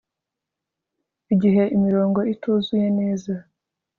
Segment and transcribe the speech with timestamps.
[1.33, 3.33] igihe imirongo ituzuye neza